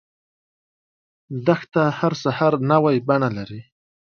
دښته 1.45 1.83
هر 1.99 2.13
سحر 2.23 2.53
نوی 2.71 2.95
بڼه 3.07 3.29
لري. 3.37 3.61